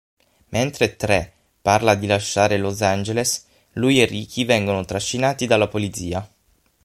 [0.49, 1.31] Mentre Tré
[1.61, 6.27] parla di lasciare Los Angeles, lui e Ricky vengono trascinati dalla polizia.